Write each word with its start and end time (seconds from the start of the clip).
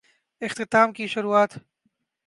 اختتام 0.41 0.93
کی 0.93 1.07
شروعات؟ 1.07 1.51